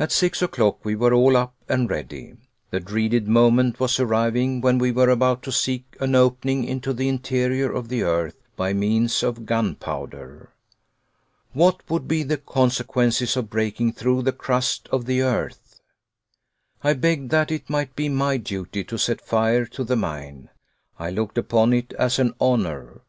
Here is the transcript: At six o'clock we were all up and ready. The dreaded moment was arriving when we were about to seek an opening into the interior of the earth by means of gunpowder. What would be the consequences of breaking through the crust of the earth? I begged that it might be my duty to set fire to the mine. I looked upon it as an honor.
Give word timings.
At 0.00 0.10
six 0.10 0.42
o'clock 0.42 0.84
we 0.84 0.96
were 0.96 1.14
all 1.14 1.36
up 1.36 1.54
and 1.68 1.88
ready. 1.88 2.34
The 2.70 2.80
dreaded 2.80 3.28
moment 3.28 3.78
was 3.78 4.00
arriving 4.00 4.60
when 4.60 4.78
we 4.78 4.90
were 4.90 5.10
about 5.10 5.44
to 5.44 5.52
seek 5.52 5.96
an 6.00 6.16
opening 6.16 6.64
into 6.64 6.92
the 6.92 7.08
interior 7.08 7.70
of 7.72 7.86
the 7.88 8.02
earth 8.02 8.34
by 8.56 8.72
means 8.72 9.22
of 9.22 9.46
gunpowder. 9.46 10.50
What 11.52 11.88
would 11.88 12.08
be 12.08 12.24
the 12.24 12.38
consequences 12.38 13.36
of 13.36 13.48
breaking 13.48 13.92
through 13.92 14.22
the 14.22 14.32
crust 14.32 14.88
of 14.90 15.04
the 15.04 15.22
earth? 15.22 15.78
I 16.82 16.94
begged 16.94 17.30
that 17.30 17.52
it 17.52 17.70
might 17.70 17.94
be 17.94 18.08
my 18.08 18.38
duty 18.38 18.82
to 18.82 18.98
set 18.98 19.20
fire 19.20 19.66
to 19.66 19.84
the 19.84 19.94
mine. 19.94 20.48
I 20.98 21.10
looked 21.10 21.38
upon 21.38 21.72
it 21.72 21.92
as 21.92 22.18
an 22.18 22.34
honor. 22.40 23.02